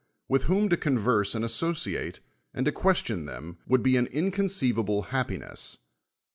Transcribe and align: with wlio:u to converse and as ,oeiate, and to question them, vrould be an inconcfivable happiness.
with 0.27 0.45
wlio:u 0.45 0.67
to 0.67 0.75
converse 0.75 1.35
and 1.35 1.45
as 1.45 1.51
,oeiate, 1.51 2.21
and 2.55 2.65
to 2.65 2.71
question 2.71 3.27
them, 3.27 3.59
vrould 3.69 3.83
be 3.83 3.97
an 3.97 4.07
inconcfivable 4.07 5.09
happiness. 5.09 5.77